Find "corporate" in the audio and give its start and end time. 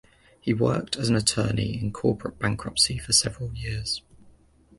1.93-2.39